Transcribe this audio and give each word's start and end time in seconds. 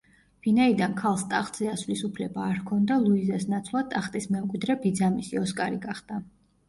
ვინაიდან 0.45 0.95
ქალს 1.01 1.25
ტახტზე 1.33 1.67
ასვლის 1.73 2.01
უფლება 2.07 2.47
არ 2.53 2.57
ჰქონდა, 2.61 2.97
ლუიზას 3.03 3.45
ნაცვლად 3.55 3.93
ტახტის 3.93 4.29
მემკვიდრე 4.37 4.79
ბიძამისი, 4.87 5.41
ოსკარი 5.47 5.83
გახდა. 5.89 6.23